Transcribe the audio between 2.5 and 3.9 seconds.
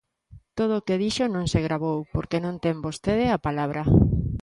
ten vostede a palabra.